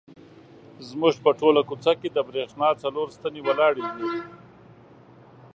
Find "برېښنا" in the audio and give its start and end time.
2.29-2.69